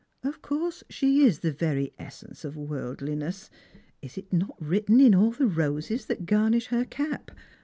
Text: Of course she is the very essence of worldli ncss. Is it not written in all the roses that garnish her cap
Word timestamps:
Of 0.23 0.41
course 0.41 0.83
she 0.89 1.21
is 1.23 1.41
the 1.41 1.51
very 1.51 1.93
essence 1.99 2.43
of 2.43 2.55
worldli 2.55 3.15
ncss. 3.15 3.51
Is 4.01 4.17
it 4.17 4.33
not 4.33 4.55
written 4.59 4.99
in 4.99 5.13
all 5.13 5.29
the 5.29 5.45
roses 5.45 6.07
that 6.07 6.25
garnish 6.25 6.69
her 6.69 6.85
cap 6.85 7.29